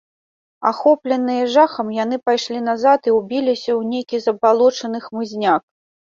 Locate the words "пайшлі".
2.31-2.59